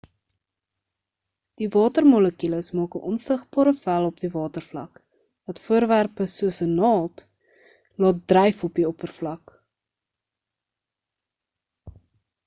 die 1.61 1.65
watermolekules 1.73 2.69
maak 2.77 2.95
'n 2.99 3.01
onsigbare 3.11 3.73
vel 3.83 4.07
op 4.13 4.23
die 4.23 4.31
watervlak 4.37 4.97
wat 5.51 5.61
voorwerpe 5.67 6.27
soos 6.37 6.59
'n 6.69 6.73
naald 6.81 7.23
laat 8.05 8.25
dryf 8.35 8.67
op 8.71 8.81
die 8.83 8.89
oppervlak 8.93 9.57